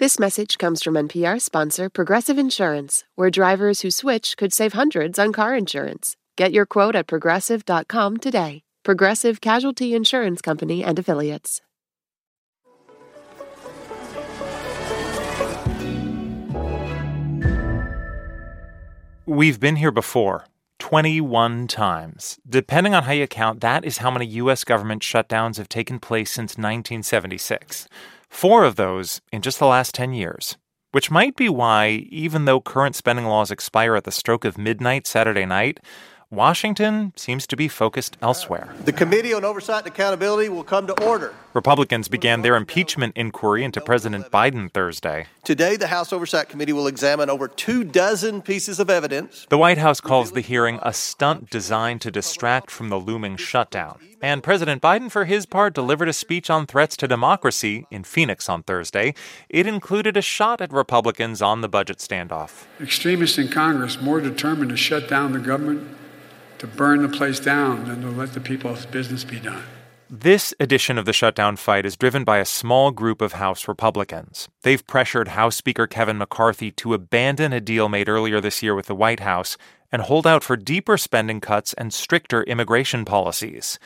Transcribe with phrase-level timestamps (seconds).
[0.00, 5.18] This message comes from NPR sponsor Progressive Insurance, where drivers who switch could save hundreds
[5.18, 6.16] on car insurance.
[6.38, 8.62] Get your quote at progressive.com today.
[8.82, 11.60] Progressive Casualty Insurance Company and Affiliates.
[19.26, 20.46] We've been here before
[20.78, 22.38] 21 times.
[22.48, 24.64] Depending on how you count, that is how many U.S.
[24.64, 27.86] government shutdowns have taken place since 1976.
[28.30, 30.56] Four of those in just the last 10 years.
[30.92, 35.06] Which might be why, even though current spending laws expire at the stroke of midnight
[35.06, 35.78] Saturday night,
[36.32, 38.72] Washington seems to be focused elsewhere.
[38.84, 41.34] The Committee on Oversight and Accountability will come to order.
[41.54, 45.26] Republicans began their impeachment inquiry into President Biden Thursday.
[45.42, 49.44] Today, the House Oversight Committee will examine over two dozen pieces of evidence.
[49.50, 53.98] The White House calls the hearing a stunt designed to distract from the looming shutdown.
[54.22, 58.48] And President Biden, for his part, delivered a speech on threats to democracy in Phoenix
[58.48, 59.14] on Thursday.
[59.48, 62.66] It included a shot at Republicans on the budget standoff.
[62.80, 65.96] Extremists in Congress more determined to shut down the government
[66.60, 69.64] to burn the place down than to let the people's business be done.
[70.12, 74.48] This edition of the shutdown fight is driven by a small group of House Republicans.
[74.62, 78.86] They've pressured House Speaker Kevin McCarthy to abandon a deal made earlier this year with
[78.86, 79.56] the White House
[79.90, 83.78] and hold out for deeper spending cuts and stricter immigration policies.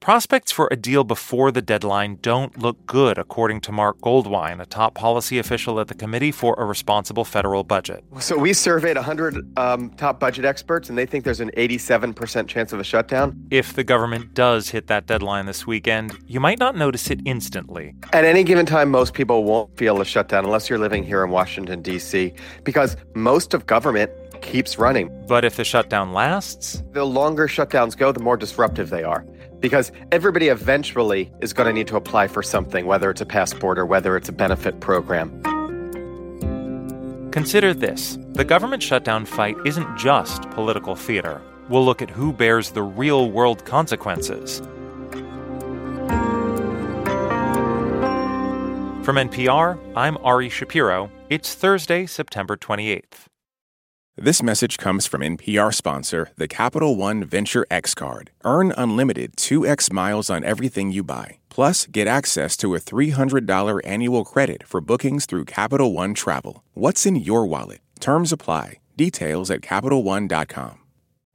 [0.00, 4.66] Prospects for a deal before the deadline don't look good, according to Marc Goldwein, a
[4.66, 8.04] top policy official at the Committee for a Responsible Federal Budget.
[8.20, 12.72] So we surveyed 100 um, top budget experts, and they think there's an 87% chance
[12.72, 13.48] of a shutdown.
[13.50, 17.94] If the government does hit that deadline this weekend, you might not notice it instantly.
[18.12, 21.30] At any given time, most people won't feel a shutdown unless you're living here in
[21.30, 25.10] Washington, D.C., because most of government keeps running.
[25.26, 26.82] But if the shutdown lasts?
[26.92, 29.24] The longer shutdowns go, the more disruptive they are
[29.60, 33.78] because everybody eventually is going to need to apply for something, whether it's a passport
[33.78, 35.42] or whether it's a benefit program.
[37.30, 41.40] Consider this the government shutdown fight isn't just political theater.
[41.68, 44.60] We'll look at who bears the real world consequences.
[49.04, 51.10] From NPR, I'm Ari Shapiro.
[51.28, 53.26] It's Thursday, September 28th.
[54.18, 58.30] This message comes from NPR sponsor, the Capital One Venture X Card.
[58.44, 61.36] Earn unlimited 2x miles on everything you buy.
[61.50, 66.64] Plus, get access to a $300 annual credit for bookings through Capital One Travel.
[66.72, 67.80] What's in your wallet?
[68.00, 68.78] Terms apply.
[68.96, 70.78] Details at CapitalOne.com.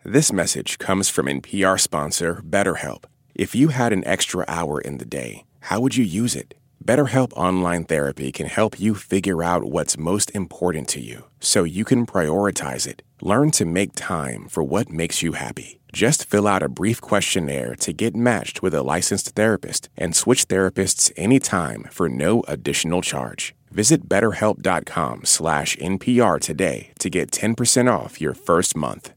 [0.03, 3.03] This message comes from NPR sponsor, BetterHelp.
[3.35, 6.55] If you had an extra hour in the day, how would you use it?
[6.83, 11.85] BetterHelp Online Therapy can help you figure out what's most important to you so you
[11.85, 13.03] can prioritize it.
[13.21, 15.79] Learn to make time for what makes you happy.
[15.93, 20.47] Just fill out a brief questionnaire to get matched with a licensed therapist and switch
[20.47, 23.53] therapists anytime for no additional charge.
[23.69, 29.13] Visit betterhelp.com slash NPR today to get 10% off your first month.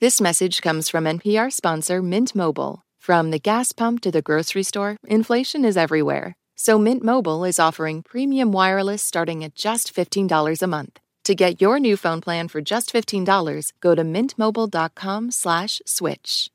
[0.00, 2.82] This message comes from NPR sponsor Mint Mobile.
[2.98, 6.34] From the gas pump to the grocery store, inflation is everywhere.
[6.62, 11.00] So Mint Mobile is offering premium wireless starting at just $15 a month.
[11.24, 16.52] To get your new phone plan for just $15, go to mintmobile.com slash switch.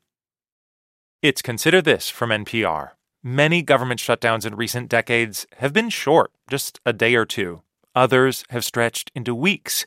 [1.21, 2.91] It's Consider This from NPR.
[3.21, 7.63] Many government shutdowns in recent decades have been short, just a day or two.
[7.93, 9.85] Others have stretched into weeks.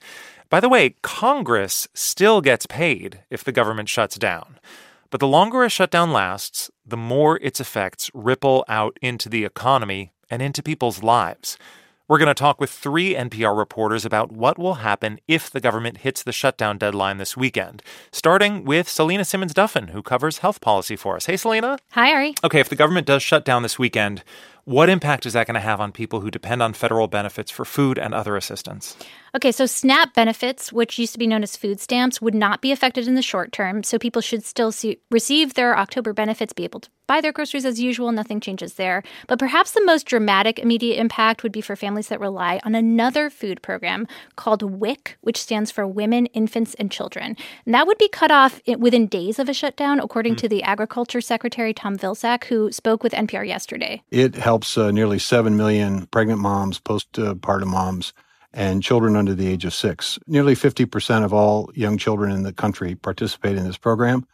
[0.51, 4.59] By the way, Congress still gets paid if the government shuts down.
[5.11, 10.13] But the longer a shutdown lasts, the more its effects ripple out into the economy
[10.31, 11.59] and into people's lives.
[12.07, 15.99] We're going to talk with three NPR reporters about what will happen if the government
[15.99, 20.97] hits the shutdown deadline this weekend, starting with Selena Simmons Duffin, who covers health policy
[20.97, 21.27] for us.
[21.27, 21.79] Hey, Selena.
[21.93, 22.35] Hi, Ari.
[22.43, 24.25] Okay, if the government does shut down this weekend,
[24.65, 27.65] what impact is that going to have on people who depend on federal benefits for
[27.65, 28.97] food and other assistance?
[29.35, 32.73] Okay, so SNAP benefits, which used to be known as food stamps, would not be
[32.73, 33.85] affected in the short term.
[33.85, 37.65] So people should still see, receive their October benefits, be able to buy their groceries
[37.65, 38.11] as usual.
[38.13, 39.03] Nothing changes there.
[39.29, 43.31] But perhaps the most dramatic immediate impact would be for families that rely on another
[43.31, 47.37] food program called WIC, which stands for Women, Infants, and Children.
[47.67, 50.39] And that would be cut off within days of a shutdown, according mm.
[50.39, 54.03] to the Agriculture Secretary Tom Vilsack, who spoke with NPR yesterday.
[54.11, 58.13] It helps uh, nearly 7 million pregnant moms, postpartum moms
[58.53, 60.19] and children under the age of six.
[60.27, 64.27] Nearly 50% of all young children in the country participate in this program.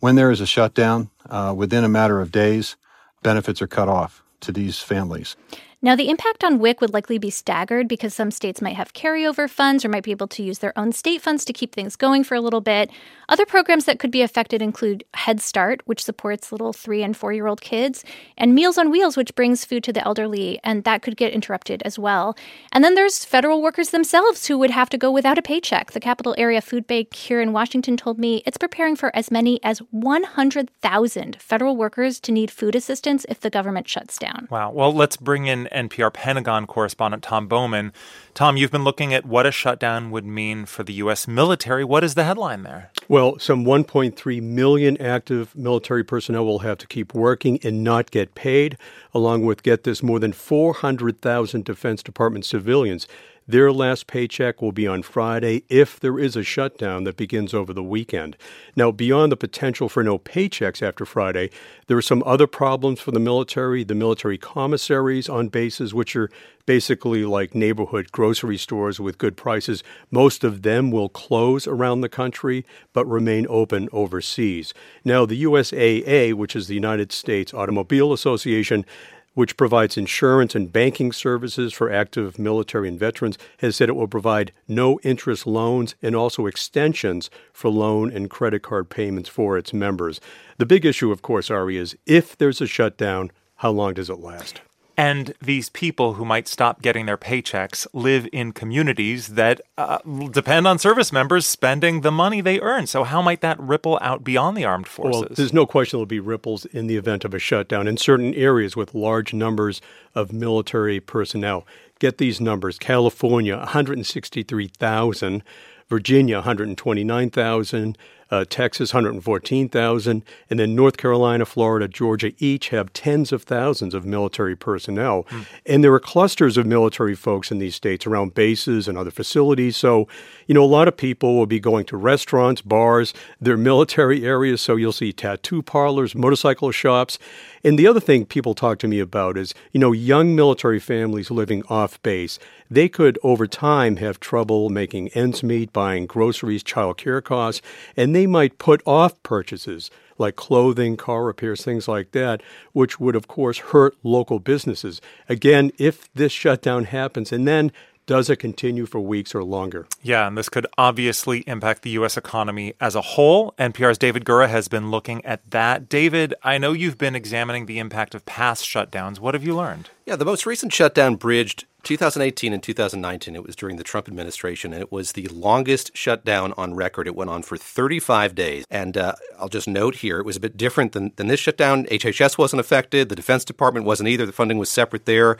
[0.00, 2.76] When there is a shutdown, uh, within a matter of days,
[3.22, 5.36] benefits are cut off to these families.
[5.82, 9.48] Now, the impact on WIC would likely be staggered because some states might have carryover
[9.48, 12.22] funds or might be able to use their own state funds to keep things going
[12.22, 12.90] for a little bit.
[13.30, 17.32] Other programs that could be affected include Head Start, which supports little three and four
[17.32, 18.04] year old kids,
[18.36, 21.80] and Meals on Wheels, which brings food to the elderly, and that could get interrupted
[21.86, 22.36] as well.
[22.72, 25.92] And then there's federal workers themselves who would have to go without a paycheck.
[25.92, 29.58] The Capital Area Food Bank here in Washington told me it's preparing for as many
[29.62, 34.46] as 100,000 federal workers to need food assistance if the government shuts down.
[34.50, 34.72] Wow.
[34.72, 37.92] Well, let's bring in NPR Pentagon correspondent Tom Bowman.
[38.34, 41.26] Tom, you've been looking at what a shutdown would mean for the U.S.
[41.26, 41.84] military.
[41.84, 42.90] What is the headline there?
[43.08, 48.34] Well, some 1.3 million active military personnel will have to keep working and not get
[48.34, 48.76] paid,
[49.12, 53.08] along with, get this, more than 400,000 Defense Department civilians.
[53.50, 57.72] Their last paycheck will be on Friday if there is a shutdown that begins over
[57.72, 58.36] the weekend.
[58.76, 61.50] Now, beyond the potential for no paychecks after Friday,
[61.88, 63.82] there are some other problems for the military.
[63.82, 66.30] The military commissaries on bases, which are
[66.64, 69.82] basically like neighborhood grocery stores with good prices,
[70.12, 74.72] most of them will close around the country but remain open overseas.
[75.04, 78.86] Now, the USAA, which is the United States Automobile Association,
[79.34, 84.08] which provides insurance and banking services for active military and veterans, has said it will
[84.08, 89.72] provide no interest loans and also extensions for loan and credit card payments for its
[89.72, 90.20] members.
[90.58, 94.18] The big issue, of course, Ari, is if there's a shutdown, how long does it
[94.18, 94.60] last?
[95.00, 99.96] And these people who might stop getting their paychecks live in communities that uh,
[100.30, 102.86] depend on service members spending the money they earn.
[102.86, 105.22] So, how might that ripple out beyond the armed forces?
[105.22, 108.34] Well, there's no question there'll be ripples in the event of a shutdown in certain
[108.34, 109.80] areas with large numbers
[110.14, 111.66] of military personnel.
[111.98, 115.42] Get these numbers California, 163,000,
[115.88, 117.96] Virginia, 129,000
[118.30, 124.04] uh, Texas 114,000, and then North Carolina, Florida, Georgia each have tens of thousands of
[124.04, 125.24] military personnel.
[125.24, 125.46] Mm.
[125.66, 129.76] And there are clusters of military folks in these states around bases and other facilities.
[129.76, 130.06] So,
[130.46, 134.60] you know, a lot of people will be going to restaurants, bars, their military areas.
[134.60, 137.18] So you'll see tattoo parlors, motorcycle shops.
[137.64, 141.30] And the other thing people talk to me about is, you know, young military families
[141.30, 142.38] living off base.
[142.70, 147.60] They could, over time, have trouble making ends meet, buying groceries, child care costs,
[147.96, 153.16] and they might put off purchases like clothing, car repairs, things like that, which would,
[153.16, 155.00] of course, hurt local businesses.
[155.28, 157.72] Again, if this shutdown happens and then
[158.10, 159.86] does it continue for weeks or longer?
[160.02, 162.16] Yeah, and this could obviously impact the U.S.
[162.16, 163.52] economy as a whole.
[163.52, 165.88] NPR's David Gura has been looking at that.
[165.88, 169.20] David, I know you've been examining the impact of past shutdowns.
[169.20, 169.90] What have you learned?
[170.06, 173.36] Yeah, the most recent shutdown bridged 2018 and 2019.
[173.36, 177.06] It was during the Trump administration, and it was the longest shutdown on record.
[177.06, 178.64] It went on for 35 days.
[178.70, 181.86] And uh, I'll just note here, it was a bit different than, than this shutdown.
[181.86, 184.26] HHS wasn't affected, the Defense Department wasn't either.
[184.26, 185.36] The funding was separate there.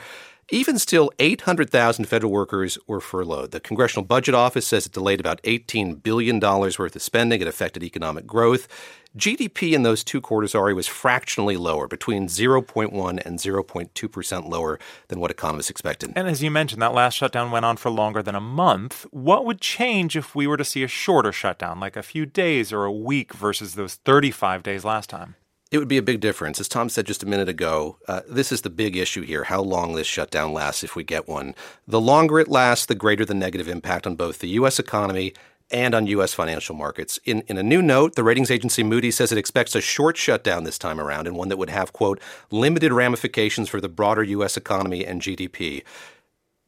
[0.49, 3.51] Even still, 800,000 federal workers were furloughed.
[3.51, 7.41] The Congressional Budget Office says it delayed about $18 billion worth of spending.
[7.41, 8.67] It affected economic growth.
[9.17, 14.79] GDP in those two quarters, Ari, was fractionally lower, between 0.1 and 0.2% lower
[15.09, 16.13] than what economists expected.
[16.15, 19.05] And as you mentioned, that last shutdown went on for longer than a month.
[19.11, 22.71] What would change if we were to see a shorter shutdown, like a few days
[22.71, 25.35] or a week versus those 35 days last time?
[25.71, 26.59] It would be a big difference.
[26.59, 29.61] As Tom said just a minute ago, uh, this is the big issue here how
[29.61, 31.55] long this shutdown lasts if we get one.
[31.87, 34.79] The longer it lasts, the greater the negative impact on both the U.S.
[34.79, 35.33] economy
[35.71, 36.33] and on U.S.
[36.33, 37.21] financial markets.
[37.23, 40.65] In, in a new note, the ratings agency Moody's says it expects a short shutdown
[40.65, 42.19] this time around and one that would have, quote,
[42.49, 44.57] limited ramifications for the broader U.S.
[44.57, 45.83] economy and GDP.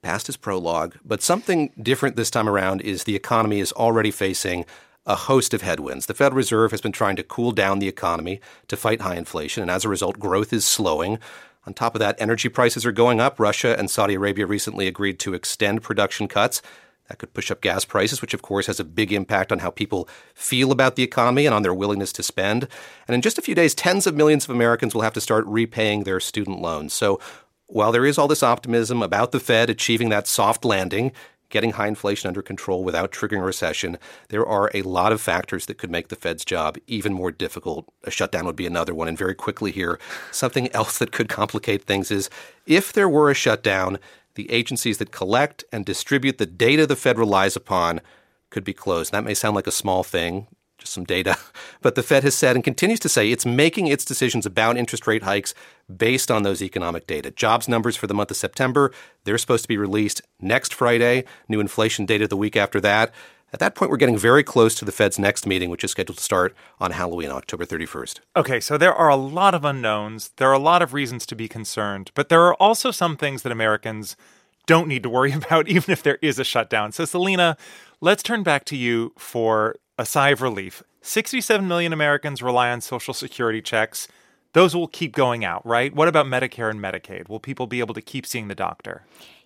[0.01, 4.65] Past is prologue, but something different this time around is the economy is already facing
[5.05, 6.05] a host of headwinds.
[6.05, 9.61] The Federal Reserve has been trying to cool down the economy to fight high inflation,
[9.61, 11.19] and as a result, growth is slowing.
[11.65, 13.39] On top of that, energy prices are going up.
[13.39, 16.61] Russia and Saudi Arabia recently agreed to extend production cuts.
[17.09, 19.69] That could push up gas prices, which of course has a big impact on how
[19.69, 22.67] people feel about the economy and on their willingness to spend.
[23.07, 25.45] And in just a few days, tens of millions of Americans will have to start
[25.45, 26.93] repaying their student loans.
[26.93, 27.19] So
[27.67, 31.11] while there is all this optimism about the Fed achieving that soft landing,
[31.53, 35.67] getting high inflation under control without triggering a recession, there are a lot of factors
[35.67, 37.85] that could make the Fed's job even more difficult.
[38.05, 39.07] A shutdown would be another one.
[39.07, 39.99] And very quickly here,
[40.31, 42.27] something else that could complicate things is
[42.65, 43.99] if there were a shutdown,
[44.33, 48.01] the agencies that collect and distribute the data the Fed relies upon
[48.49, 49.11] could be closed.
[49.11, 50.47] That may sound like a small thing
[50.83, 51.37] just some data.
[51.81, 55.05] But the Fed has said and continues to say it's making its decisions about interest
[55.05, 55.53] rate hikes
[55.93, 57.29] based on those economic data.
[57.29, 58.93] Jobs numbers for the month of September,
[59.25, 61.25] they're supposed to be released next Friday.
[61.49, 63.13] New inflation data the week after that.
[63.51, 66.17] At that point, we're getting very close to the Fed's next meeting, which is scheduled
[66.17, 68.21] to start on Halloween, October 31st.
[68.37, 70.31] Okay, so there are a lot of unknowns.
[70.37, 73.43] There are a lot of reasons to be concerned, but there are also some things
[73.43, 74.15] that Americans
[74.65, 76.93] don't need to worry about, even if there is a shutdown.
[76.93, 77.57] So, Selena,
[77.99, 80.83] let's turn back to you for a sigh of relief.
[81.01, 84.07] 67 million Americans rely on Social Security checks.
[84.53, 85.93] Those will keep going out, right?
[85.93, 87.27] What about Medicare and Medicaid?
[87.27, 89.05] Will people be able to keep seeing the doctor?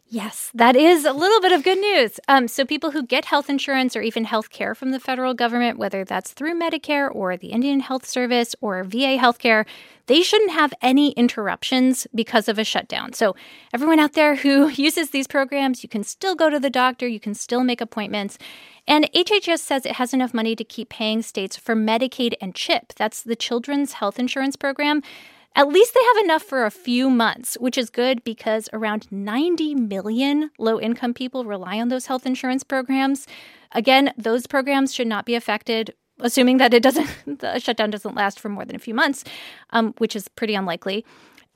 [0.09, 2.17] Yes, that is a little bit of good news.
[2.29, 5.77] Um, so, people who get health insurance or even health care from the federal government,
[5.77, 9.65] whether that's through Medicare or the Indian Health Service or VA healthcare,
[10.05, 13.11] they shouldn't have any interruptions because of a shutdown.
[13.11, 13.35] So,
[13.73, 17.19] everyone out there who uses these programs, you can still go to the doctor, you
[17.19, 18.37] can still make appointments.
[18.87, 22.93] And HHS says it has enough money to keep paying states for Medicaid and CHIP.
[22.95, 25.01] That's the Children's Health Insurance Program.
[25.57, 29.73] At least they have enough for a few months, which is good because around 90
[29.73, 33.25] million low income people rely on those health insurance programs.
[33.71, 37.09] Again, those programs should not be affected, assuming that it doesn't,
[37.39, 39.23] the shutdown doesn't last for more than a few months,
[39.71, 41.03] um, which is pretty unlikely.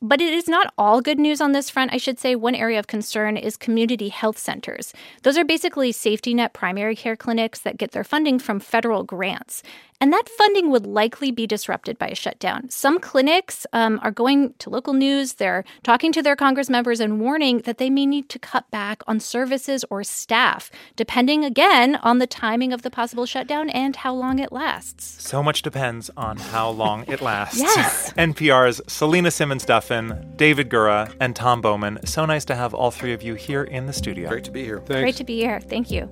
[0.03, 1.93] But it is not all good news on this front.
[1.93, 4.93] I should say one area of concern is community health centers.
[5.22, 9.62] Those are basically safety net primary care clinics that get their funding from federal grants.
[10.01, 12.72] And that funding would likely be disrupted by a shutdown.
[12.72, 17.22] Some clinics um, are going to local news, they're talking to their Congress members and
[17.22, 22.17] warning that they may need to cut back on services or staff, depending again on
[22.17, 25.24] the timing of the possible shutdown and how long it lasts.
[25.24, 27.60] So much depends on how long it lasts.
[27.60, 28.12] yes.
[28.17, 32.00] NPR's Selena Simmons Duffin, David Gura, and Tom Bowman.
[32.05, 34.29] So nice to have all three of you here in the studio.
[34.29, 34.79] Great to be here.
[34.79, 35.01] Thanks.
[35.01, 35.60] Great to be here.
[35.60, 36.10] Thank you.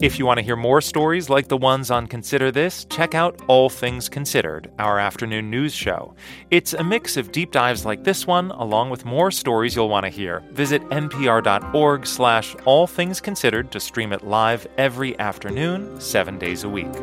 [0.00, 3.40] If you want to hear more stories like the ones on Consider This, check out
[3.48, 6.14] All Things Considered, our afternoon news show.
[6.52, 10.04] It's a mix of deep dives like this one, along with more stories you'll want
[10.04, 10.44] to hear.
[10.52, 16.68] Visit npr.org slash all things considered to stream it live every afternoon, seven days a
[16.68, 16.94] week.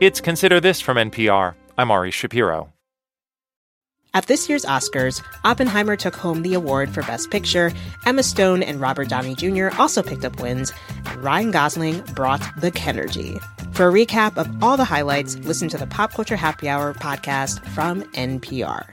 [0.00, 1.54] It's Consider This from NPR.
[1.76, 2.72] I'm Ari Shapiro.
[4.14, 7.70] At this year's Oscars, Oppenheimer took home the award for Best Picture.
[8.06, 9.68] Emma Stone and Robert Downey Jr.
[9.78, 10.72] also picked up wins,
[11.04, 13.38] and Ryan Gosling brought the Kenergy.
[13.74, 17.62] For a recap of all the highlights, listen to the Pop Culture Happy Hour podcast
[17.68, 18.86] from NPR.